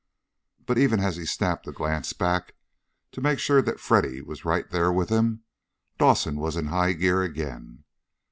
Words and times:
But 0.65 0.79
even 0.79 0.99
as 0.99 1.17
he 1.17 1.27
snapped 1.27 1.67
a 1.67 1.71
glance 1.71 2.11
back 2.11 2.55
to 3.11 3.21
make 3.21 3.37
e 3.47 3.61
that 3.61 3.79
Freddy 3.79 4.19
was 4.19 4.43
right 4.43 4.67
there 4.67 4.91
with 4.91 5.09
him, 5.09 5.43
Dawson 5.99 6.37
was 6.37 6.55
in 6.57 6.65
high 6.73 6.93
gear 6.93 7.21
again. 7.21 7.83